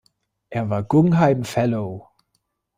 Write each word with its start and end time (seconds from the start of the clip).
Er 0.49 0.67
war 0.71 0.81
Guggenheim 0.81 1.43
Fellow. 1.43 2.07